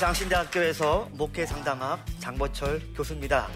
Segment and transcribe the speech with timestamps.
[0.00, 3.48] 장신대학교에서 목회 상담학 장보철 교수입니다.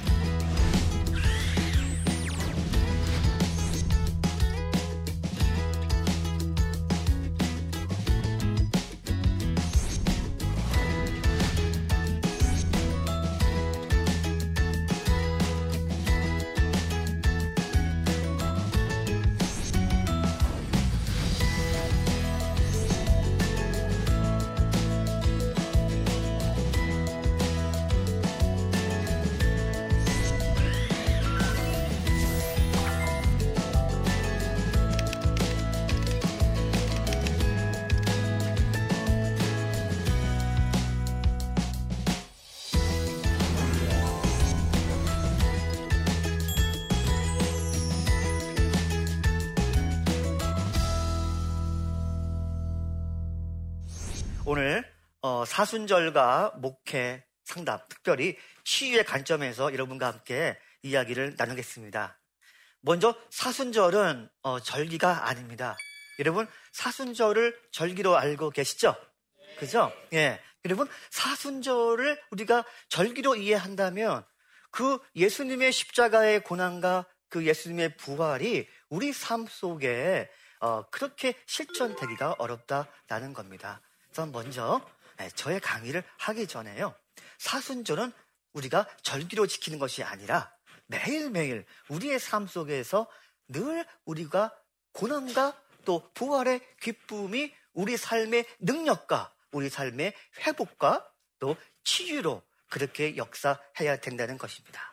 [55.27, 62.19] 어, 사순절과 목회 상담, 특별히 치유의 관점에서 여러분과 함께 이야기를 나누겠습니다.
[62.83, 65.79] 먼저 사순절은 어, 절기가 아닙니다.
[66.19, 68.95] 여러분 사순절을 절기로 알고 계시죠?
[69.59, 69.91] 그죠?
[70.13, 70.43] 예.
[70.67, 74.27] 여러분 사순절을 우리가 절기로 이해한다면
[74.71, 80.31] 그 예수님의 십자가의 고난과 그 예수님의 부활이 우리 삶 속에
[80.61, 83.81] 어, 그렇게 실천되기가 어렵다라는 겁니다.
[84.11, 84.94] 그래서 먼저 네,
[85.35, 86.95] 저의 강의를 하기 전에요.
[87.39, 88.13] 사순절은
[88.53, 90.53] 우리가 절기로 지키는 것이 아니라
[90.87, 93.09] 매일매일 우리의 삶 속에서
[93.49, 94.55] 늘 우리가
[94.93, 101.09] 고난과 또 부활의 기쁨이 우리 삶의 능력과 우리 삶의 회복과
[101.39, 104.93] 또 치유로 그렇게 역사해야 된다는 것입니다.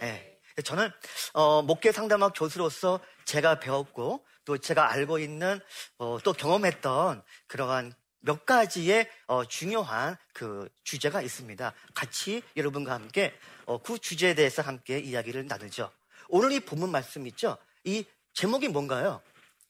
[0.00, 0.38] 네.
[0.64, 0.90] 저는
[1.34, 5.60] 어, 목회 상담학 교수로서 제가 배웠고 또 제가 알고 있는
[5.98, 11.72] 어, 또 경험했던 그러한 몇 가지의 어, 중요한 그 주제가 있습니다.
[11.94, 13.32] 같이 여러분과 함께
[13.66, 15.90] 어, 그 주제에 대해서 함께 이야기를 나누죠.
[16.28, 17.56] 오늘 이 본문 말씀 있죠?
[17.84, 19.20] 이 제목이 뭔가요?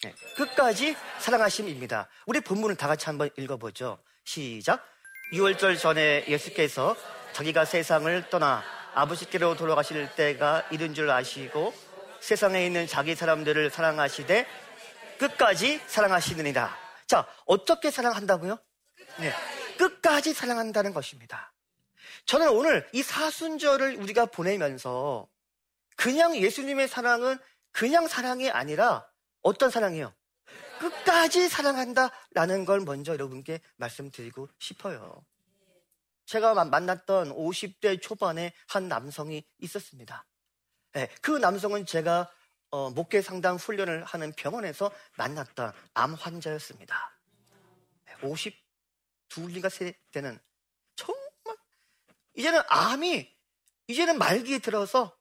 [0.03, 2.09] 네, 끝까지 사랑하심입니다.
[2.27, 3.99] 우리 본문을 다 같이 한번 읽어보죠.
[4.25, 4.87] 시작.
[5.33, 6.97] 6월절 전에 예수께서
[7.33, 8.63] 자기가 세상을 떠나
[8.95, 11.75] 아버지께로 돌아가실 때가 이른 줄 아시고
[12.21, 14.47] 세상에 있는 자기 사람들을 사랑하시되
[15.19, 16.88] 끝까지 사랑하시느니라.
[17.09, 18.59] 자, 어떻게 사랑한다고요?
[19.19, 19.33] 네.
[19.79, 21.53] 끝까지 사랑한다는 것입니다.
[22.27, 25.27] 저는 오늘 이 사순절을 우리가 보내면서
[25.97, 27.39] 그냥 예수님의 사랑은
[27.73, 29.09] 그냥 사랑이 아니라
[29.41, 30.15] 어떤 사랑이에요?
[30.81, 35.25] 끝까지 사랑한다라는 걸 먼저 여러분께 말씀드리고 싶어요.
[36.27, 40.27] 제가 만났던 50대 초반의 한 남성이 있었습니다.
[40.93, 42.31] 네, 그 남성은 제가
[42.71, 47.19] 어, 목회 상담 훈련을 하는 병원에서 만났던 암 환자였습니다.
[48.21, 50.39] 52인가 세 되는
[50.97, 51.57] 정말
[52.35, 53.35] 이제는 암이
[53.87, 55.17] 이제는 말기에 들어서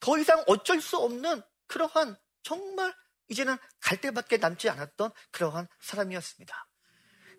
[0.00, 2.94] 더 이상 어쩔 수 없는 그러한 정말
[3.28, 6.68] 이제는 갈 데밖에 남지 않았던 그러한 사람이었습니다.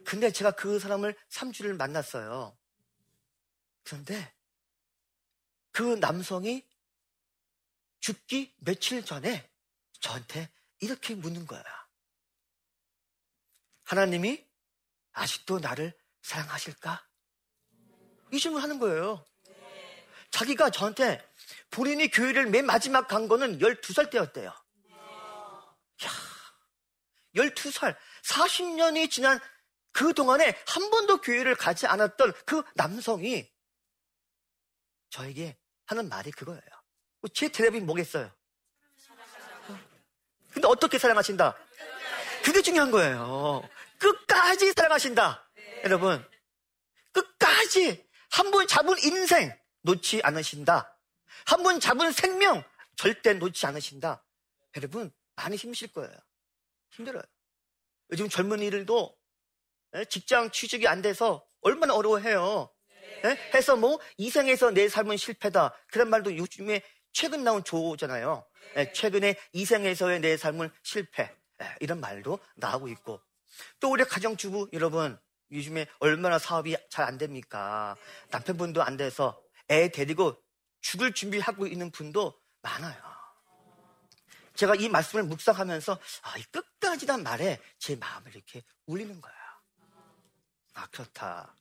[0.06, 2.58] 근데 제가 그 사람을 3주를 만났어요.
[3.84, 4.34] 그런데
[5.72, 6.66] 그 남성이
[8.04, 9.50] 죽기 며칠 전에
[10.02, 11.64] 저한테 이렇게 묻는 거야.
[13.86, 14.46] 하나님이
[15.14, 17.08] 아직도 나를 사랑하실까?
[18.34, 19.26] 이 질문 하는 거예요.
[20.32, 21.26] 자기가 저한테
[21.72, 24.50] 본인이 교회를 맨 마지막 간 거는 12살 때였대요.
[24.50, 26.10] 야,
[27.36, 27.96] 12살,
[28.26, 29.40] 40년이 지난
[29.94, 33.50] 그 동안에 한 번도 교회를 가지 않았던 그 남성이
[35.10, 36.73] 저에게 하는 말이 그거예요.
[37.34, 38.32] 제 대답이 뭐겠어요?
[40.52, 41.58] 근데 어떻게 사랑하신다?
[42.44, 43.68] 그게 중요한 거예요.
[43.98, 45.50] 끝까지 사랑하신다.
[45.56, 45.82] 네.
[45.86, 46.24] 여러분,
[47.12, 50.98] 끝까지 한 번 잡은 인생 놓지 않으신다.
[51.46, 52.64] 한 번 잡은 생명
[52.96, 54.24] 절대 놓지 않으신다.
[54.76, 56.12] 여러분, 많이 힘드실 거예요.
[56.92, 57.24] 힘들어요.
[58.12, 59.18] 요즘 젊은이들도
[59.96, 62.72] 예, 직장 취직이 안 돼서 얼마나 어려워해요.
[63.24, 63.52] 네.
[63.54, 65.74] 해서 뭐 이 생에서 내 삶은 실패다.
[65.88, 68.46] 그런 말도 요즘에 최근 나온 조잖아요.
[68.76, 68.92] 네.
[68.92, 71.34] 최근에 이생에서의 내 삶은 실패.
[71.80, 73.22] 이런 말도 나오고 있고
[73.80, 75.18] 또 우리 가정주부 여러분
[75.52, 77.96] 요즘에 얼마나 사업이 잘 안 됩니까?
[78.32, 79.40] 남편분도 안 돼서
[79.70, 80.36] 애 데리고
[80.82, 83.02] 죽을 준비하고 있는 분도 많아요.
[84.56, 89.34] 제가 이 말씀을 묵상하면서 아, 이 끝까지란 말에 제 마음을 이렇게 울리는 거야.
[90.74, 91.56] 아, 그렇다.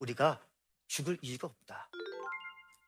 [0.00, 0.44] 우리가
[0.88, 1.88] 죽을 이유가 없다.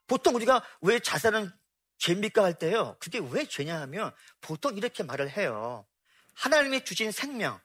[0.07, 1.51] 보통 우리가 왜 자살은
[1.99, 2.97] 죄입니까 할 때요.
[3.01, 5.87] 그게 왜 죄냐 하면 보통 이렇게 말을 해요.
[6.35, 7.61] 하나님이 주신 생명,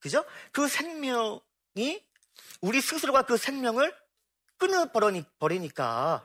[0.00, 0.24] 그죠?
[0.50, 2.04] 그 생명이
[2.60, 3.94] 우리 스스로가 그 생명을
[4.58, 6.24] 끊어버리니까,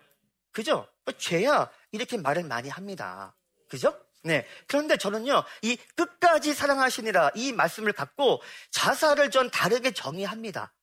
[0.52, 0.88] 그죠?
[1.18, 3.36] 죄야 이렇게 말을 많이 합니다.
[3.70, 4.00] 그죠?
[4.24, 4.46] 네.
[4.68, 8.42] 그런데 저는요, 이 끝까지 사랑하시니라 이 말씀을 갖고
[8.72, 10.74] 자살을 전 다르게 정의합니다.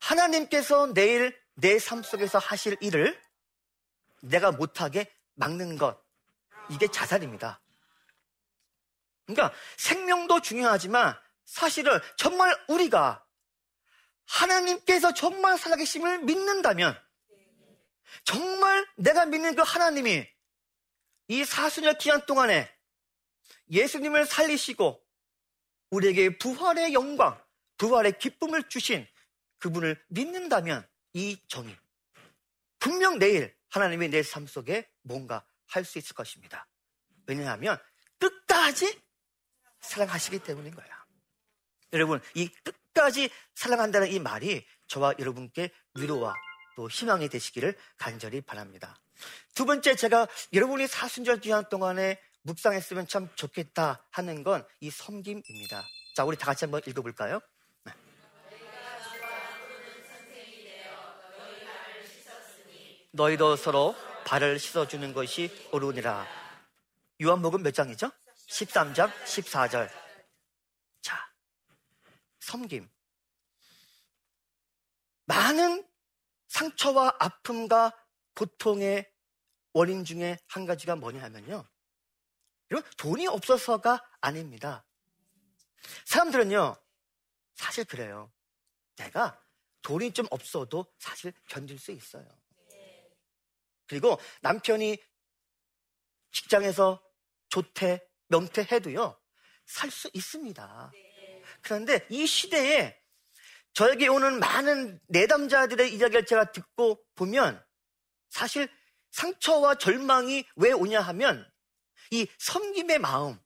[0.00, 3.20] 하나님께서 내일 내 삶 속에서 하실 일을
[4.20, 6.02] 내가 못하게 막는 것.
[6.70, 7.60] 이게 자살입니다.
[9.26, 11.14] 그러니까 생명도 중요하지만
[11.44, 13.24] 사실은 정말 우리가
[14.26, 16.98] 하나님께서 정말 살아계심을 믿는다면
[18.24, 20.26] 정말 내가 믿는 그 하나님이
[21.28, 22.70] 이 사순절 기간 동안에
[23.70, 25.02] 예수님을 살리시고
[25.90, 27.42] 우리에게 부활의 영광,
[27.78, 29.06] 부활의 기쁨을 주신
[29.58, 31.76] 그분을 믿는다면 이 정의
[32.78, 36.66] 분명 내일 하나님이 내 삶 속에 뭔가 할 수 있을 것입니다.
[37.26, 37.78] 왜냐하면
[38.18, 39.00] 끝까지
[39.80, 40.86] 사랑하시기 때문인 거야.
[41.92, 46.34] 여러분, 이 끝까지 사랑한다는 이 말이 저와 여러분께 위로와
[46.76, 48.96] 또 희망이 되시기를 간절히 바랍니다.
[49.54, 55.82] 두 번째 제가 여러분이 사순절 기간 동안에 묵상했으면 참 좋겠다 하는 건 이 섬김입니다.
[56.16, 57.40] 자, 우리 다 같이 한번 읽어볼까요?
[63.12, 63.94] 너희도 서로
[64.24, 66.26] 발을 씻어주는 것이 옳으니라.
[67.20, 68.10] 요한복음 몇 장이죠?
[68.48, 69.90] 13장 14절.
[71.02, 71.32] 자,
[72.40, 72.88] 섬김.
[75.26, 75.86] 많은
[76.48, 77.92] 상처와 아픔과
[78.34, 79.10] 고통의
[79.74, 81.64] 원인 중에 한 가지가 뭐냐 하면요.
[82.70, 84.86] 여러분, 돈이 없어서가 아닙니다.
[86.06, 86.76] 사람들은요,
[87.54, 88.32] 사실 그래요.
[88.96, 89.38] 내가
[89.82, 92.41] 돈이 좀 없어도 사실 견딜 수 있어요.
[93.92, 94.96] 그리고 남편이
[96.30, 97.04] 직장에서
[97.50, 99.20] 조퇴, 명퇴해도요,
[99.66, 100.92] 살 수 있습니다.
[101.60, 102.98] 그런데 이 시대에
[103.74, 107.62] 저에게 오는 많은 내담자들의 이야기를 제가 듣고 보면
[108.30, 108.66] 사실
[109.10, 111.46] 상처와 절망이 왜 오냐 하면
[112.12, 113.38] 이 섬김의 마음,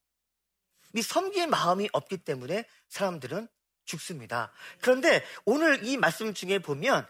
[0.95, 3.49] 이 섬김의 마음이 없기 때문에 사람들은
[3.85, 4.53] 죽습니다.
[4.81, 7.05] 그런데 오늘 이 말씀 중에 보면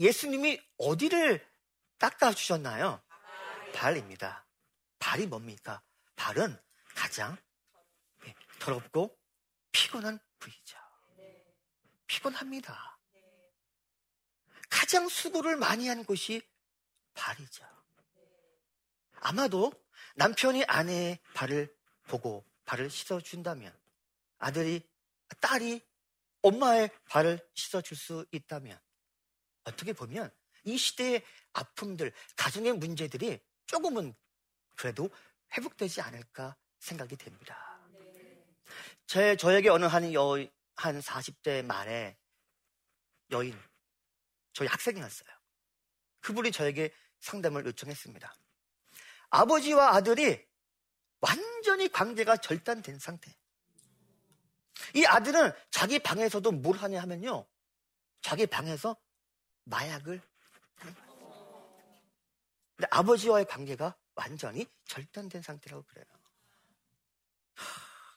[0.00, 1.51] 예수님이 어디를
[2.02, 3.00] 닦아주셨나요?
[3.74, 4.44] 발입니다.
[4.98, 5.80] 발이 뭡니까?
[6.16, 6.60] 발은
[6.96, 7.36] 가장
[8.58, 9.16] 더럽고
[9.70, 10.76] 피곤한 부위죠.
[12.08, 12.98] 피곤합니다.
[14.68, 16.42] 가장 수고를 많이 한 곳이
[17.14, 17.64] 발이죠.
[19.20, 19.72] 아마도
[20.16, 21.72] 남편이 아내의 발을
[22.08, 23.72] 보고 발을 씻어준다면
[24.38, 24.88] 아들이,
[25.40, 25.80] 딸이
[26.42, 28.76] 엄마의 발을 씻어줄 수 있다면
[29.62, 30.34] 어떻게 보면
[30.64, 34.14] 이 시대의 아픔들, 가정의 문제들이 조금은
[34.76, 35.10] 그래도
[35.56, 37.80] 회복되지 않을까 생각이 됩니다.
[39.06, 40.36] 제, 저에게 어느 한 여,
[40.76, 42.16] 한 40대 말에
[43.30, 43.58] 여인,
[44.52, 45.28] 저희 학생이었어요.
[46.20, 48.34] 그분이 저에게 상담을 요청했습니다.
[49.30, 50.44] 아버지와 아들이
[51.20, 53.34] 완전히 관계가 절단된 상태.
[54.94, 57.46] 이 아들은 자기 방에서도 뭘 하냐 하면요.
[58.20, 58.96] 자기 방에서
[59.64, 60.20] 마약을.
[62.82, 66.04] 근데 아버지와의 관계가 완전히 절단된 상태라고 그래요.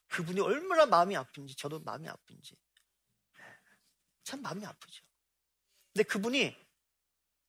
[0.08, 2.56] 그분이 얼마나 마음이 아픈지 저도 마음이 아픈지
[4.24, 5.06] 참 마음이 아프죠.
[5.94, 6.58] 근데 그분이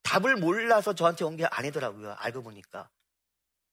[0.03, 2.13] 답을 몰라서 저한테 온 게 아니더라고요.
[2.19, 2.91] 알고 보니까.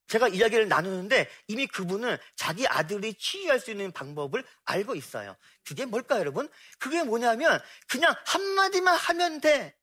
[0.08, 5.36] 제가 이야기를 나누는데 이미 그분은 자기 아들이 치유할 수 있는 방법을 알고 있어요.
[5.66, 6.48] 그게 뭘까요, 여러분?
[6.80, 7.60] 그게 뭐냐면
[7.90, 9.76] 그냥 한마디만 하면 돼.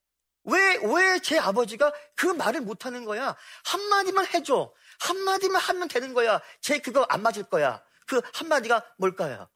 [0.43, 3.35] 왜, 왜 제 아버지가 그 말을 못하는 거야?
[3.65, 4.73] 한마디만 해줘.
[4.99, 6.41] 한마디만 하면 되는 거야.
[6.61, 7.83] 제 그거 안 맞을 거야.
[8.07, 9.49] 그 한마디가 뭘까요?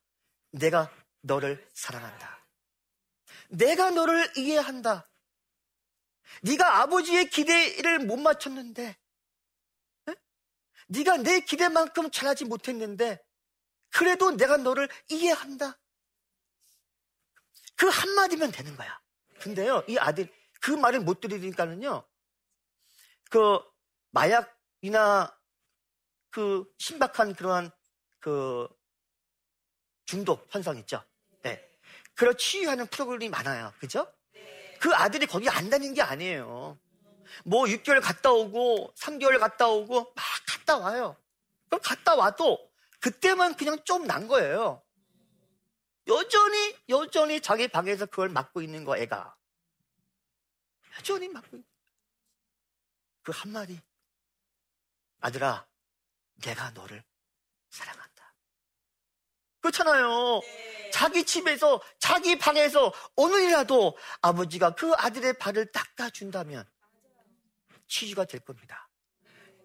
[0.51, 2.45] 내가 너를 사랑한다.
[3.49, 5.09] 내가 너를 이해한다.
[6.41, 8.97] 네가 아버지의 기대를 못 맞췄는데
[10.87, 13.23] 네가 내 기대만큼 잘하지 못했는데
[13.89, 15.79] 그래도 내가 너를 이해한다.
[17.75, 18.99] 그 한마디면 되는 거야.
[19.39, 20.31] 근데요, 이 아들
[20.65, 22.03] 그 말을 못 들으니까는요.
[23.29, 23.59] 그
[24.09, 25.31] 마약이나
[26.31, 27.69] 그 신박한 그러한
[28.19, 28.67] 그
[30.07, 31.03] 중독 현상 있죠.
[31.43, 31.63] 네.
[32.15, 33.73] 그런 치유하는 프로그램이 많아요.
[33.77, 34.11] 그죠?
[34.79, 36.79] 그 아들이 거기 안 다닌 게 아니에요.
[37.43, 41.15] 뭐 6개월 갔다 오고 3개월 갔다 오고 막 갔다 와요.
[41.69, 44.81] 그럼 갔다 와도 그때만 그냥 좀 난 거예요.
[46.07, 49.34] 여전히 여전히 자기 방에서 그걸 맡고 있는 거 애가
[50.97, 51.63] 여전히 있는
[53.23, 53.79] 그 한마디
[55.21, 55.67] 아들아
[56.35, 57.03] 내가 너를
[57.69, 58.33] 사랑한다.
[59.61, 60.41] 그렇잖아요.
[60.93, 66.69] 자기 집에서, 자기 방에서 오늘이라도 아버지가 그 아들의 발을 닦아준다면
[67.87, 68.87] 치유가 될 겁니다.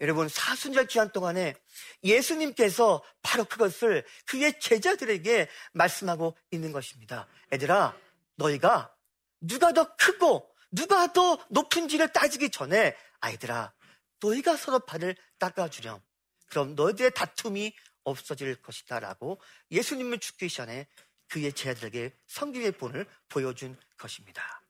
[0.01, 1.55] 여러분, 사순절 기간 동안에
[2.03, 7.29] 예수님께서 바로 그것을 그의 제자들에게 말씀하고 있는 것입니다.
[7.53, 7.95] 애들아,
[8.37, 8.95] 너희가
[9.41, 13.73] 누가 더 크고 누가 더 높은지를 따지기 전에 아이들아,
[14.21, 16.01] 너희가 서로 발을 닦아주렴.
[16.47, 17.75] 그럼 너희들의 다툼이
[18.05, 19.01] 없어질 것이다.
[19.01, 20.89] 라고 예수님을 죽기 전에
[21.29, 24.63] 그의 제자들에게 성경의 본을 보여준 것입니다.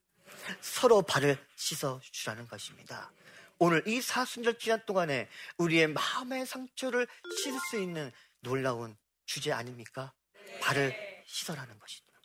[0.61, 3.13] 서로 발을 씻어주라는 것입니다.
[3.59, 5.29] 오늘 이 사순절 기간 동안에
[5.59, 10.13] 우리의 마음의 상처를 씻을 수 있는 놀라운 주제 아닙니까?
[10.61, 10.95] 발을
[11.27, 12.21] 씻어라는 것입니다.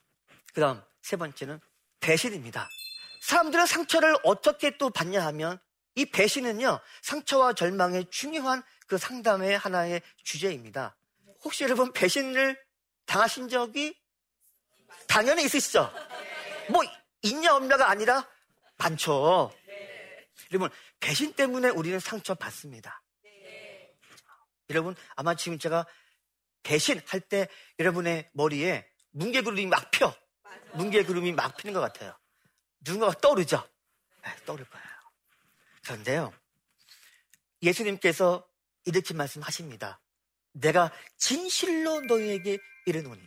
[0.53, 1.59] 그 다음 세 번째는
[1.99, 2.67] 배신입니다.
[3.25, 5.57] 사람들은 상처를 어떻게 또 받냐 하면
[5.95, 10.95] 이 배신은요, 상처와 절망의 중요한 그 상담의 하나의 주제입니다.
[11.43, 12.55] 혹시 여러분 배신을
[13.07, 13.99] 당하신 적이
[15.07, 15.91] 당연히 있으시죠?
[16.69, 16.83] 뭐,
[17.23, 18.29] 있냐 없냐가 아니라
[18.77, 19.51] 많죠.
[20.51, 23.01] 여러분, 배신 때문에 우리는 상처 받습니다.
[24.69, 25.87] 여러분, 아마 지금 제가
[26.61, 27.47] 배신 할 때
[27.79, 30.13] 여러분의 머리에 뭉게구름이 막 펴.
[30.73, 32.15] 뭉게구름이 막 피는 것 같아요.
[32.85, 33.67] 누군가가 떠오르죠?
[34.23, 34.85] 네, 떠오를 거예요.
[35.83, 36.33] 그런데요,
[37.61, 38.47] 예수님께서
[38.85, 39.99] 이렇게 말씀하십니다.
[40.53, 43.21] 내가 진실로 너희에게 이르노니.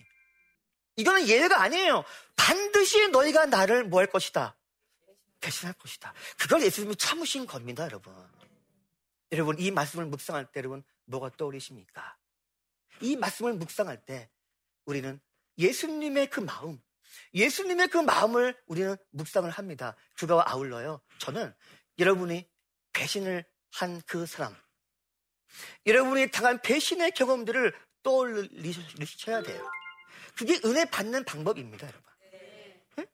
[0.97, 2.05] 이거는 예외가 아니에요.
[2.37, 4.57] 반드시 너희가 나를 뭐 할 것이다?
[5.41, 6.13] 배신할 것이다.
[6.39, 8.13] 그걸 예수님이 참으신 겁니다, 여러분.
[9.31, 12.17] 여러분, 이 말씀을 묵상할 때 여러분, 뭐가 떠오르십니까?
[13.01, 14.29] 이 말씀을 묵상할 때
[14.85, 15.21] 우리는
[15.59, 16.81] 예수님의 그 마음,
[17.35, 19.97] 예수님의 그 마음을 우리는 묵상을 합니다.
[20.17, 21.01] 그거와 아울러요.
[21.19, 21.55] 저는
[21.99, 22.49] 여러분이
[22.93, 24.57] 배신을 한 그 사람,
[25.87, 29.71] 여러분이 당한 배신의 경험들을 떠올리셔야 돼요.
[30.37, 32.13] 그게 은혜 받는 방법입니다, 여러분.
[32.99, 33.07] 응?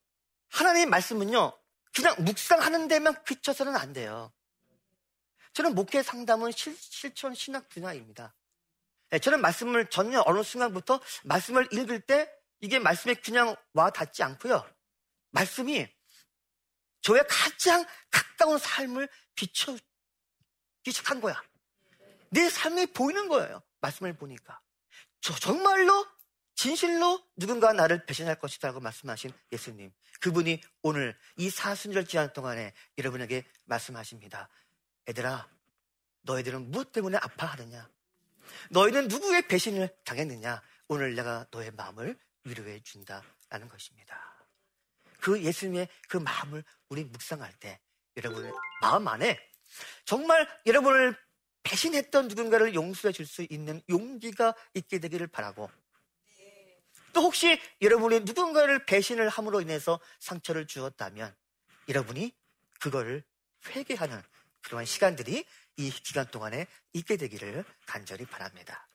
[0.51, 1.59] 하나님의 말씀은요,
[1.95, 4.33] 그냥 묵상하는 데만 그쳐서는 안 돼요.
[5.55, 8.35] 저는 목회 상담은 실, 실천 신학 분야입니다.
[9.11, 12.29] 네, 저는 말씀을 전혀 어느 순간부터 말씀을 읽을 때
[12.65, 14.67] 이게 말씀에 그냥 와 닿지 않고요.
[15.33, 15.87] 말씀이
[17.03, 19.85] 저의 가장 가까운 삶을 비춰주기
[20.87, 21.43] 시작한 거야.
[22.31, 23.63] 내 삶이 보이는 거예요.
[23.83, 24.59] 말씀을 보니까.
[25.21, 26.07] 저 정말로
[26.55, 29.93] 진실로 누군가 나를 배신할 것이다라고 말씀하신 예수님.
[30.21, 34.49] 그분이 오늘 이 사순절 기간 동안에 여러분에게 말씀하십니다.
[35.07, 35.51] 애들아,
[36.23, 37.91] 너희들은 무엇 때문에 아파하느냐?
[38.71, 40.63] 너희는 누구의 배신을 당했느냐?
[40.89, 44.47] 오늘 내가 너의 마음을 위로해 준다라는 것입니다.
[45.21, 47.81] 그 예수님의 그 마음을 우리 묵상할 때
[48.17, 49.39] 여러분의 마음 안에
[50.05, 51.17] 정말 여러분을
[51.63, 55.71] 배신했던 누군가를 용서해 줄 수 있는 용기가 있게 되기를 바라고
[57.15, 61.35] 또 혹시 여러분이 누군가를 배신을 함으로 인해서 상처를 주었다면
[61.89, 62.35] 여러분이
[62.81, 63.25] 그거를
[63.69, 64.21] 회개하는
[64.63, 65.45] 그러한 시간들이
[65.77, 68.87] 이 기간 동안에 있게 되기를 간절히 바랍니다.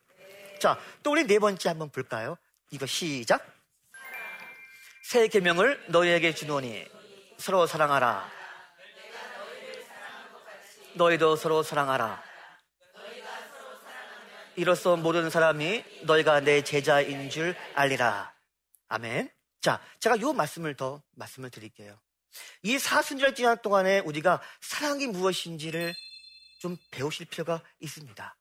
[0.59, 2.37] 자, 또 우리 네 번째 한번 볼까요?
[2.71, 3.45] 이거 시작.
[5.03, 6.85] 새 계명을 너희에게 주노니
[7.37, 8.29] 서로 사랑하라.
[10.93, 12.23] 너희도 서로 사랑하라.
[14.55, 18.33] 이로써 모든 사람이 너희가 내 제자인 줄 알리라.
[18.89, 19.31] 아멘.
[19.61, 21.99] 자, 제가 이 말씀을 더 말씀을 드릴게요.
[22.61, 25.93] 이 사순절 기간 동안에 우리가 사랑이 무엇인지를
[26.59, 28.35] 좀 배우실 필요가 있습니다.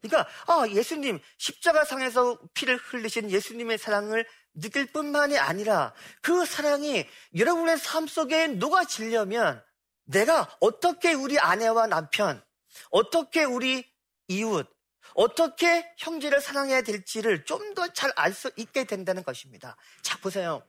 [0.00, 8.06] 그러니까 아, 예수님 십자가상에서 피를 흘리신 예수님의 사랑을 느낄 뿐만이 아니라 그 사랑이 여러분의 삶
[8.06, 9.62] 속에 녹아지려면
[10.04, 12.42] 내가 어떻게 우리 아내와 남편,
[12.90, 13.84] 어떻게 우리
[14.28, 14.66] 이웃,
[15.14, 19.76] 어떻게 형제를 사랑해야 될지를 좀 더 잘 알 수 있게 된다는 것입니다.
[20.02, 20.62] 자, 보세요.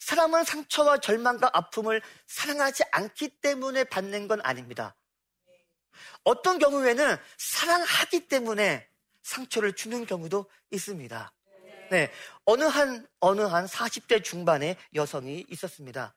[0.00, 4.96] 사람은 상처와 절망과 아픔을 사랑하지 않기 때문에 받는 건 아닙니다.
[6.24, 8.88] 어떤 경우에는 사랑하기 때문에
[9.22, 11.32] 상처를 주는 경우도 있습니다.
[11.90, 12.10] 네.
[12.44, 16.14] 어느 한, 어느 한 40대 중반의 여성이 있었습니다.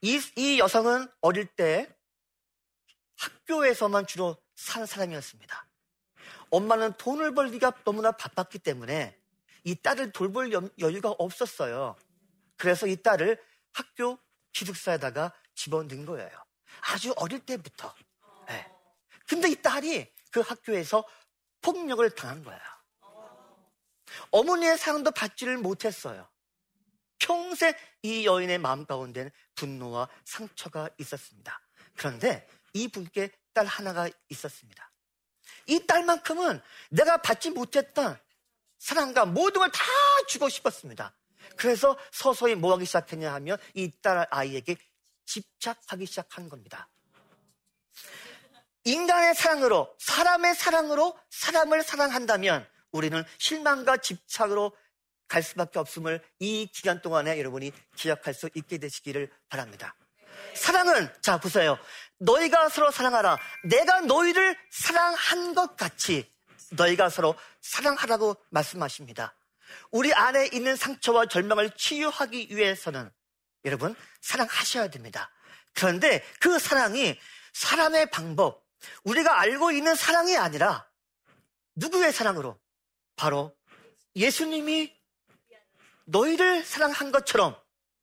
[0.00, 1.88] 이, 이 여성은 어릴 때
[3.16, 5.66] 학교에서만 주로 산 사람이었습니다.
[6.50, 9.16] 엄마는 돈을 벌기가 너무나 바빴기 때문에
[9.64, 11.96] 이 딸을 돌볼 여유가 없었어요.
[12.56, 13.40] 그래서 이 딸을
[13.72, 14.18] 학교
[14.52, 16.30] 기숙사에다가 집어넣은 거예요.
[16.80, 17.94] 아주 어릴 때부터.
[18.48, 18.70] 네.
[19.26, 21.04] 근데 이 딸이 그 학교에서
[21.60, 22.60] 폭력을 당한 거예요.
[24.30, 26.28] 어머니의 사랑도 받지를 못했어요.
[27.18, 27.72] 평생
[28.02, 31.60] 이 여인의 마음 가운데는 분노와 상처가 있었습니다.
[31.96, 34.90] 그런데 이 분께 딸 하나가 있었습니다.
[35.66, 38.18] 이 딸만큼은 내가 받지 못했던
[38.78, 39.80] 사랑과 모든 걸 다
[40.28, 41.14] 주고 싶었습니다.
[41.56, 44.76] 그래서 서서히 뭐 하기 시작했냐 하면 이 딸 아이에게
[45.26, 46.88] 집착하기 시작한 겁니다.
[48.84, 54.76] 인간의 사랑으로, 사람의 사랑으로 사람을 사랑한다면 우리는 실망과 집착으로
[55.28, 59.94] 갈 수밖에 없음을 이 기간 동안에 여러분이 기억할 수 있게 되시기를 바랍니다.
[60.54, 61.78] 사랑은, 자, 보세요.
[62.18, 63.38] 너희가 서로 사랑하라.
[63.64, 66.30] 내가 너희를 사랑한 것 같이
[66.72, 69.34] 너희가 서로 사랑하라고 말씀하십니다.
[69.90, 73.10] 우리 안에 있는 상처와 절망을 치유하기 위해서는
[73.64, 75.30] 여러분, 사랑하셔야 됩니다.
[75.72, 77.18] 그런데 그 사랑이
[77.54, 78.61] 사람의 방법,
[79.04, 80.88] 우리가 알고 있는 사랑이 아니라
[81.74, 82.60] 누구의 사랑으로?
[83.16, 83.56] 바로
[84.16, 84.94] 예수님이
[86.06, 87.56] 너희를 사랑한 것처럼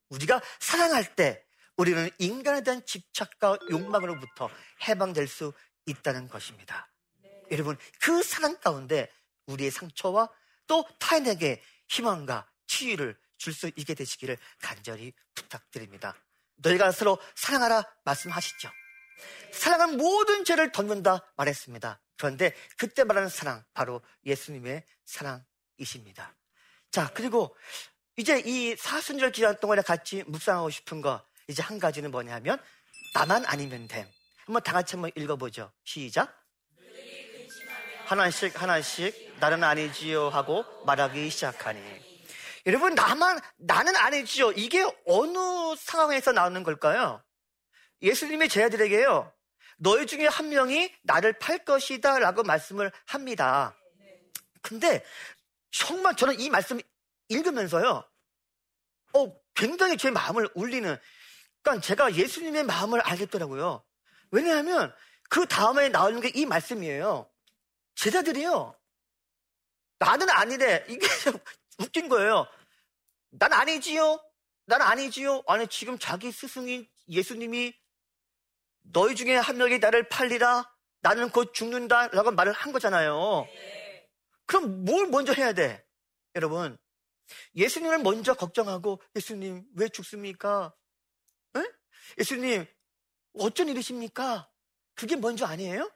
[0.09, 1.45] 우리가 사랑할 때
[1.75, 4.49] 우리는 인간에 대한 집착과 욕망으로부터
[4.87, 5.53] 해방될 수
[5.85, 6.91] 있다는 것입니다.
[7.21, 7.41] 네.
[7.51, 9.11] 여러분, 그 사랑 가운데
[9.45, 10.29] 우리의 상처와
[10.67, 16.13] 또 타인에게 희망과 치유를 줄 수 있게 되시기를 간절히 부탁드립니다.
[16.57, 18.69] 너희가 서로 사랑하라 말씀하시죠.
[19.51, 21.99] 사랑은 모든 죄를 덮는다 말했습니다.
[22.17, 26.35] 그런데 그때 말하는 사랑, 바로 예수님의 사랑이십니다.
[26.91, 27.55] 자, 그리고
[28.17, 32.61] 이제 이 사순절 기간 동안에 같이 묵상하고 싶은 거, 이제 한 가지는 뭐냐면,
[33.13, 34.05] 나만 아니면 됨.
[34.45, 35.71] 한번 다 같이 한번 읽어보죠.
[35.83, 36.35] 시작.
[38.05, 41.79] 하나씩, 하나씩, 나는 아니지요 하고 말하기 시작하니.
[42.65, 44.51] 여러분, 나만, 나는 아니지요.
[44.53, 47.23] 이게 어느 상황에서 나오는 걸까요?
[48.01, 49.33] 예수님의 제자들에게요.
[49.77, 53.75] 너희 중에 한 명이 나를 팔 것이다 라고 말씀을 합니다.
[54.61, 55.03] 근데
[55.71, 56.79] 정말 저는 이 말씀
[57.29, 58.03] 읽으면서요.
[59.13, 60.97] 어, 굉장히 제 마음을 울리는,
[61.61, 63.83] 그러니까 제가 예수님의 마음을 알겠더라고요.
[64.31, 64.93] 왜냐하면
[65.29, 67.29] 그 다음에 나오는 게 이 말씀이에요.
[67.95, 68.75] 제자들이요.
[69.99, 70.85] 나는 아니래.
[70.87, 71.05] 이게
[71.79, 72.47] 웃긴 거예요.
[73.31, 74.23] 난 아니지요.
[74.65, 75.43] 난 아니지요.
[75.47, 77.73] 아니, 지금 자기 스승인 예수님이
[78.91, 80.69] 너희 중에 한 명이 나를 팔리라.
[81.01, 82.07] 나는 곧 죽는다.
[82.09, 83.47] 라고 말을 한 거잖아요.
[84.45, 85.85] 그럼 뭘 먼저 해야 돼?
[86.35, 86.77] 여러분,
[87.55, 90.73] 예수님을 먼저 걱정하고 예수님 왜 죽습니까?
[91.55, 91.61] 에?
[92.17, 92.65] 예수님
[93.33, 94.49] 어쩐 일이십니까?
[94.95, 95.91] 그게 먼저 아니에요?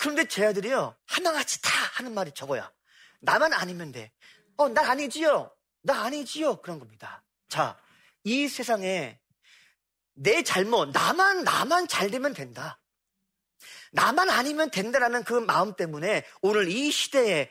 [0.00, 2.72] 그런데 제 아들이요 하나같이 다 하는 말이 저거야.
[3.20, 4.12] 나만 아니면 돼.
[4.56, 5.54] 어, 나 아니지요.
[5.82, 6.60] 나 아니지요.
[6.62, 7.22] 그런 겁니다.
[7.48, 7.80] 자,
[8.24, 9.19] 이 세상에
[10.22, 12.78] 내 잘못, 나만, 나만 잘 되면 된다.
[13.92, 17.50] 나만 아니면 된다라는 그 마음 때문에 오늘 이 시대에,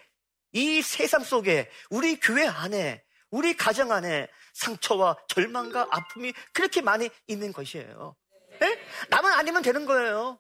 [0.52, 7.54] 이 세상 속에, 우리 교회 안에, 우리 가정 안에 상처와 절망과 아픔이 그렇게 많이 있는
[7.54, 8.16] 것이에요.
[8.60, 8.80] 네?
[9.10, 10.40] 나만 아니면 되는 거예요.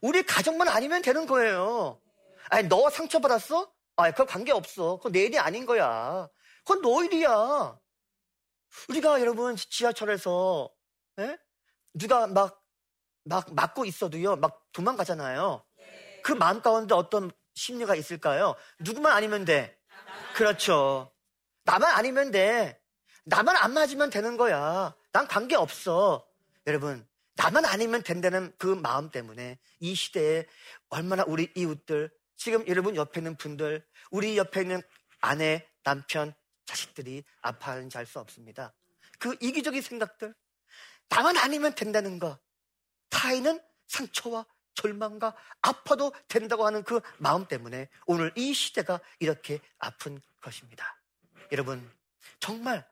[0.00, 2.00] 우리 가정만 아니면 되는 거예요.
[2.48, 3.70] 아니, 너 상처받았어?
[3.96, 4.96] 아, 그거 관계없어.
[4.96, 6.28] 그건 내 일이 아닌 거야.
[6.64, 7.78] 그건 너 일이야.
[8.88, 10.70] 우리가 여러분 지하철에서
[11.16, 11.38] 네?
[11.94, 12.62] 누가 막,
[13.24, 15.64] 막 맞고 있어도요, 막 도망가잖아요.
[16.22, 18.54] 그 마음 가운데 어떤 심리가 있을까요?
[18.80, 19.78] 누구만 아니면 돼.
[20.34, 21.12] 그렇죠.
[21.64, 22.80] 나만 아니면 돼.
[23.24, 24.94] 나만 안 맞으면 되는 거야.
[25.12, 26.28] 난 관계 없어.
[26.66, 30.46] 여러분, 나만 아니면 된다는 그 마음 때문에 이 시대에
[30.88, 34.82] 얼마나 우리 이웃들, 지금 여러분 옆에 있는 분들, 우리 옆에 있는
[35.20, 36.34] 아내, 남편,
[36.66, 38.74] 자식들이 아파하는지 알 수 없습니다.
[39.18, 40.34] 그 이기적인 생각들,
[41.08, 42.38] 나만 아니면 된다는 거.
[43.10, 51.00] 타인은 상처와 절망과 아파도 된다고 하는 그 마음 때문에 오늘 이 시대가 이렇게 아픈 것입니다.
[51.52, 51.90] 여러분,
[52.40, 52.86] 정말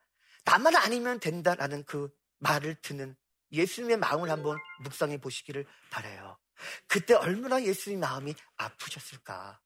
[0.44, 3.16] 나만 아니면 된다라는 그 말을 듣는
[3.52, 6.38] 예수님의 마음을 한번 묵상해 보시기를 바래요.
[6.86, 9.60] 그때 얼마나 예수님 마음이 아프셨을까?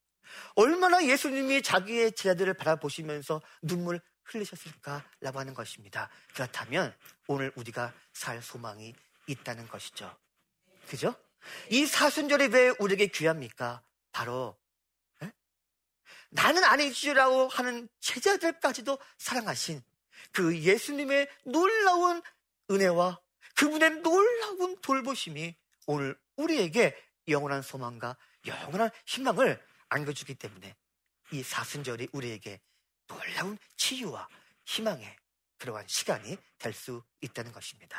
[0.54, 6.10] 얼마나 예수님이 자기의 제자들을 바라보시면서 눈물 흘리셨을까라고 하는 것입니다.
[6.34, 6.94] 그렇다면
[7.26, 8.94] 오늘 우리가 살 소망이
[9.26, 10.16] 있다는 것이죠.
[10.88, 11.14] 그죠?
[11.70, 13.82] 이 사순절이 왜 우리에게 귀합니까?
[14.12, 14.58] 바로
[15.22, 15.30] 에?
[16.30, 19.82] 나는 아니지라고 하는 제자들까지도 사랑하신
[20.32, 22.22] 그 예수님의 놀라운
[22.70, 23.20] 은혜와
[23.56, 25.54] 그분의 놀라운 돌보심이
[25.86, 26.96] 오늘 우리에게
[27.28, 30.76] 영원한 소망과 영원한 희망을 안겨주기 때문에
[31.32, 32.60] 이 사순절이 우리에게
[33.08, 34.28] 놀라운 치유와
[34.64, 35.16] 희망의
[35.58, 37.98] 그러한 시간이 될 수 있다는 것입니다.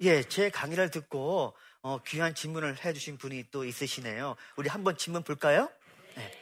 [0.00, 4.36] 예, 제 강의를 듣고 어, 귀한 질문을 해주신 분이 또 있으시네요.
[4.56, 5.70] 우리 한번 질문 볼까요?
[6.16, 6.32] 네.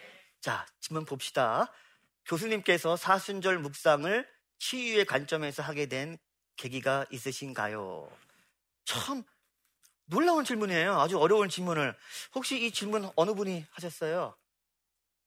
[0.41, 1.73] 자, 질문 봅시다.
[2.27, 6.19] 교수님께서 사순절 묵상을 치유의 관점에서 하게 된
[6.57, 8.11] 계기가 있으신가요?
[8.85, 9.25] 참
[10.05, 11.01] 놀라운 질문이에요.
[11.01, 11.97] 아주 어려운 질문을.
[12.35, 14.37] 혹시 이 질문 어느 분이 하셨어요?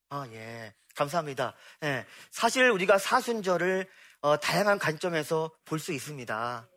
[0.09, 0.73] 아, 예.
[0.95, 1.53] 감사합니다.
[1.83, 2.05] 예.
[2.31, 3.89] 사실 우리가 사순절을
[4.21, 6.67] 어, 다양한 관점에서 볼 수 있습니다.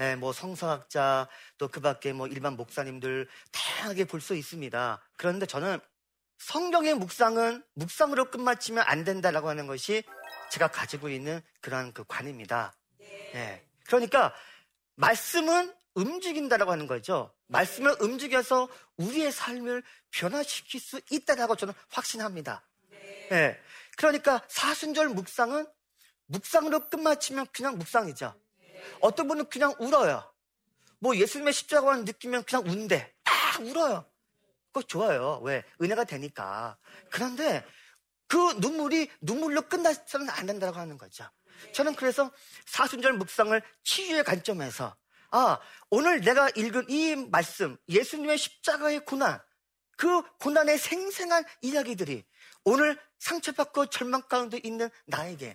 [0.00, 5.00] 예, 뭐 성서학자 또 그 밖에 뭐 일반 목사님들 다양하게 볼 수 있습니다.
[5.16, 5.80] 그런데 저는
[6.38, 10.04] 성경의 묵상은 묵상으로 끝마치면 안 된다라고 하는 것이
[10.50, 12.72] 제가 가지고 있는 그러한 그 관입니다.
[13.34, 13.64] 예.
[13.86, 14.32] 그러니까
[14.94, 17.34] 말씀은 움직인다라고 하는 거죠.
[17.48, 19.82] 말씀을 움직여서 우리의 삶을
[20.12, 22.62] 변화시킬 수 있다라고 저는 확신합니다.
[23.32, 23.60] 예.
[23.96, 25.66] 그러니까 사순절 묵상은
[26.26, 28.34] 묵상으로 끝마치면 그냥 묵상이죠.
[29.00, 30.30] 어떤 분은 그냥 울어요.
[31.00, 33.14] 뭐 예수님의 십자가만 느끼면 그냥 운대.
[33.22, 34.04] 딱 울어요.
[34.72, 35.40] 그거 좋아요.
[35.42, 35.64] 왜?
[35.80, 36.76] 은혜가 되니까.
[37.10, 37.64] 그런데
[38.26, 41.28] 그 눈물이 눈물로 끝나서는 안 된다고 하는 거죠.
[41.72, 42.30] 저는 그래서
[42.66, 44.96] 사순절 묵상을 치유의 관점에서
[45.30, 45.58] 아,
[45.90, 49.40] 오늘 내가 읽은 이 말씀, 예수님의 십자가의 고난,
[49.96, 52.24] 그 고난의 생생한 이야기들이
[52.64, 55.54] 오늘 상처받고 절망 가운데 있는 나에게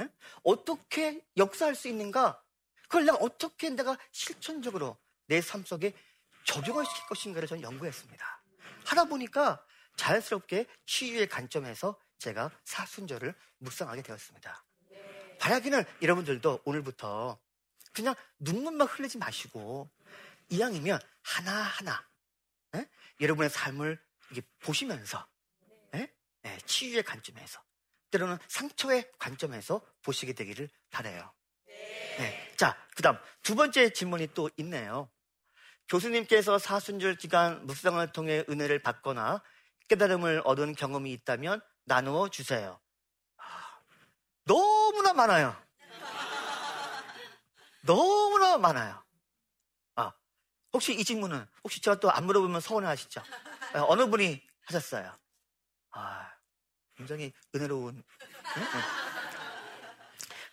[0.00, 0.08] 에?
[0.42, 2.42] 어떻게 역사할 수 있는가?
[2.88, 4.96] 그걸 내가 어떻게 내가 실천적으로
[5.26, 5.92] 내 삶 속에
[6.44, 8.42] 적용을 시킬 것인가를 저는 연구했습니다.
[8.86, 9.62] 하다 보니까
[9.96, 14.64] 자연스럽게 치유의 관점에서 제가 사순절을 묵상하게 되었습니다.
[15.38, 17.38] 바라기는 여러분들도 오늘부터
[17.92, 19.90] 그냥 눈물만 흘리지 마시고
[20.48, 22.08] 이왕이면 하나하나
[22.74, 22.88] 에?
[23.20, 24.02] 여러분의 삶을
[24.60, 25.26] 보시면서
[25.94, 26.10] 에?
[26.44, 27.62] 에, 치유의 관점에서
[28.10, 31.30] 때로는 상처의 관점에서 보시게 되기를 바래요.
[32.58, 32.66] 네.
[32.66, 35.08] 자, 그 다음 두 번째 질문이 또 있네요.
[35.88, 39.42] 교수님께서 사순절 기간 묵상을 통해 은혜를 받거나
[39.88, 42.80] 깨달음을 얻은 경험이 있다면 나누어 주세요.
[43.38, 43.80] 아,
[44.44, 45.56] 너무나 많아요.
[47.86, 49.02] 너무나 많아요.
[49.94, 50.12] 아,
[50.72, 53.22] 혹시 이 질문은 혹시 제가 또 안 물어보면 서운해 하시죠?
[53.72, 55.16] 아, 어느 분이 하셨어요?
[55.92, 56.30] 아,
[56.96, 57.94] 굉장히 은혜로운.
[58.56, 58.62] 응?
[58.62, 58.80] 응.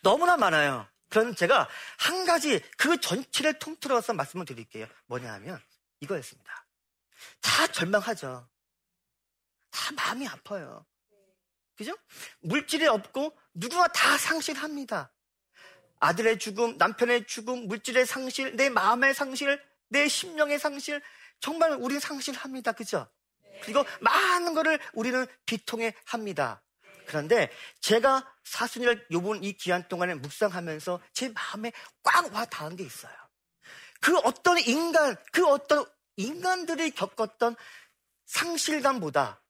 [0.02, 0.88] 너무나 많아요.
[1.22, 4.86] 그럼 제가 한 가지 그 전체를 통틀어서 말씀을 드릴게요.
[5.06, 5.62] 뭐냐 하면
[6.02, 6.66] 이거였습니다.
[7.42, 8.50] 다 절망하죠.
[9.72, 10.86] 다 마음이 아파요.
[11.78, 11.96] 그죠?
[12.42, 15.14] 물질이 없고 누구나 다 상실합니다.
[16.00, 21.02] 아들의 죽음, 남편의 죽음, 물질의 상실, 내 마음의 상실, 내 심령의 상실,
[21.40, 22.74] 정말 우리는 상실합니다.
[22.74, 23.10] 그죠?
[23.64, 26.62] 그리고 많은 것을 우리는 비통해 합니다.
[27.06, 31.72] 그런데 제가 사순절 요번 이 기한 동안에 묵상하면서 제 마음에
[32.04, 33.14] 꽉 와 닿은 게 있어요.
[34.02, 35.86] 그 어떤 인간, 그 어떤
[36.18, 37.56] 인간들이 겪었던
[38.26, 39.42] 상실감보다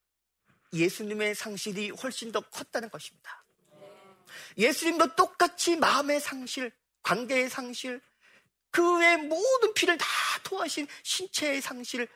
[0.73, 3.45] 예수님의 상실이 훨씬 더 컸다는 것입니다.
[4.57, 6.71] 예수님도 똑같이 마음의 상실,
[7.03, 8.01] 관계의 상실,
[8.71, 10.05] 그 외 모든 피를 다
[10.43, 12.07] 토하신 신체의 상실,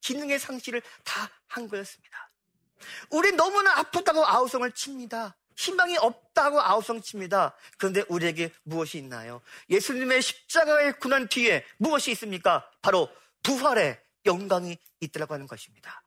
[0.00, 2.31] 기능의 상실을 다 한 거였습니다.
[3.10, 5.36] 우리 너무나 아프다고 아우성을 칩니다.
[5.56, 7.54] 희망이 없다고 아우성 칩니다.
[7.78, 9.42] 그런데 우리에게 무엇이 있나요?
[9.68, 12.68] 예수님의 십자가의 군한 뒤에 무엇이 있습니까?
[12.80, 13.08] 바로
[13.42, 16.02] 부활의 영광이 있더라고 하는 것입니다.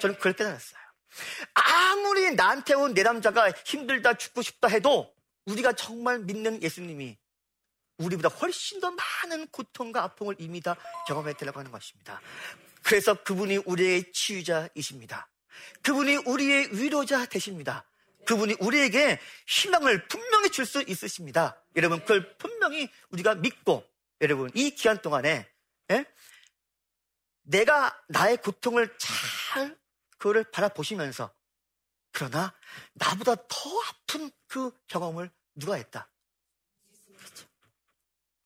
[0.00, 0.80] 저는 그걸 깨달았어요.
[1.54, 5.14] 아무리 나한테 온 내 남자가 힘들다 죽고 싶다 해도
[5.46, 7.16] 우리가 정말 믿는 예수님이
[7.98, 12.20] 우리보다 훨씬 더 많은 고통과 아픔을 이미 다 경험했다고 하는 것입니다.
[12.82, 15.28] 그래서 그분이 우리의 치유자이십니다.
[15.82, 17.84] 그분이 우리의 위로자 되십니다.
[18.26, 21.62] 그분이 우리에게 희망을 분명히 줄 수 있으십니다.
[21.76, 23.88] 여러분, 그걸 분명히 우리가 믿고,
[24.20, 25.48] 여러분, 이 기간 동안에,
[25.90, 26.04] 예?
[27.42, 29.78] 내가 나의 고통을 잘,
[30.18, 31.32] 그거를 바라보시면서,
[32.10, 32.52] 그러나,
[32.94, 36.10] 나보다 더 아픈 그 경험을 누가 했다?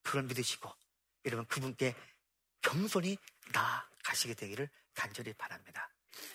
[0.03, 0.71] 그걸 믿으시고,
[1.25, 1.95] 여러분, 그분께
[2.61, 3.17] 겸손히
[3.53, 5.89] 나아가시게 되기를 간절히 바랍니다.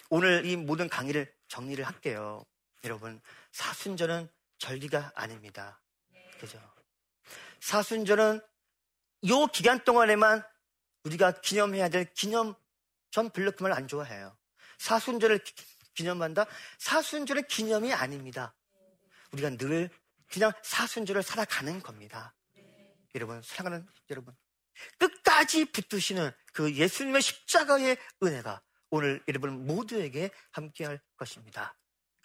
[0.09, 2.43] 오늘 이 모든 강의를 정리를 할게요.
[2.83, 5.81] 여러분, 사순절은 절기가 아닙니다.
[6.39, 6.59] 그죠?
[7.61, 8.41] 사순절은
[9.29, 10.43] 요 기간 동안에만
[11.03, 12.55] 우리가 기념해야 될 기념,
[13.11, 14.38] 전 별로 그 말 안 좋아해요.
[14.77, 15.39] 사순절을
[15.93, 16.45] 기념한다?
[16.79, 18.53] 사순절은 기념이 아닙니다.
[19.31, 19.89] 우리가 늘
[20.29, 22.35] 그냥 사순절을 살아가는 겁니다.
[23.15, 24.35] 여러분, 사랑하는 여러분.
[24.97, 31.76] 끝까지 붙드시는 그 예수님의 십자가의 은혜가 오늘 여러분 모두에게 함께할 것입니다.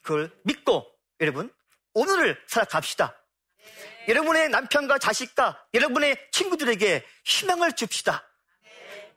[0.02, 0.86] 그걸 믿고
[1.20, 1.52] 여러분
[1.94, 3.16] 오늘을 살아갑시다.
[3.58, 4.04] 네.
[4.08, 8.26] 여러분의 남편과 자식과 여러분의 친구들에게 희망을 줍시다.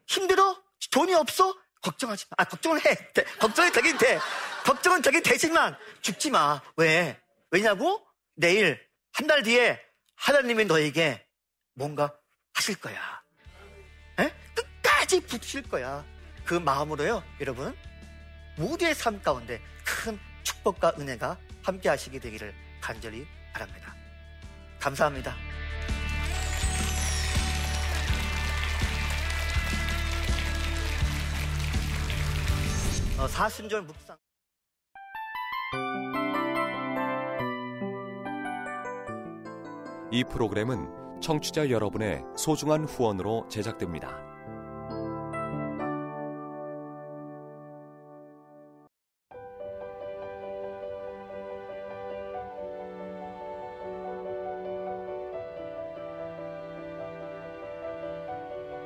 [0.08, 0.62] 힘들어?
[0.92, 1.56] 돈이 없어?
[1.82, 2.36] 걱정하지 마.
[2.40, 3.14] 아, 걱정을 해.
[3.14, 3.24] 돼.
[3.40, 4.20] 걱정이 되긴 돼.
[4.66, 6.62] 걱정은 되긴 되지만 죽지 마.
[6.78, 7.20] 왜?
[7.52, 8.06] 왜냐고?
[8.36, 8.80] 내일,
[9.12, 9.80] 한 달 뒤에
[10.16, 11.26] 하나님이 너에게
[11.74, 12.18] 뭔가
[12.54, 13.24] 하실 거야.
[14.20, 14.34] 에?
[14.56, 16.06] 끝까지 붙일 거야.
[16.46, 17.76] 그 마음으로요, 여러분.
[18.58, 23.96] 모두의 삶 가운데 큰 축복과 은혜가 함께 하시게 되기를 간절히 바랍니다.
[24.80, 25.36] 감사합니다.
[33.18, 34.18] 어, 사순절 묵상.
[40.12, 44.33] 이 프로그램은 청취자 여러분의 소중한 후원으로 제작됩니다.